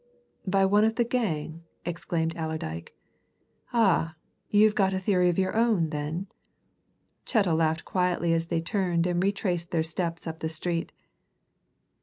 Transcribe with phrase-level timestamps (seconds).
[0.47, 2.95] "By one of the gang!" exclaimed Allerdyke.
[3.71, 4.15] "Ah
[4.49, 6.25] you've got a theory of your own, then?"
[7.23, 10.91] Chettle laughed quietly as they turned and retraced their steps up the street.